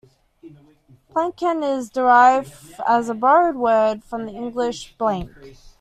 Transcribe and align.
"Plenken" 1.11 1.61
is 1.63 1.91
derived 1.91 2.71
as 2.87 3.07
a 3.07 3.13
borrowed 3.13 3.55
word 3.55 4.03
from 4.03 4.25
the 4.25 4.31
English 4.31 4.95
"blank". 4.97 5.29